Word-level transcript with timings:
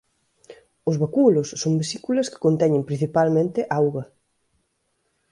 Os 0.89 0.95
vacúolos 1.01 1.47
son 1.61 1.73
vesículas 1.81 2.29
que 2.31 2.43
conteñen 2.45 2.87
principalmente 2.89 3.61
auga. 3.79 4.03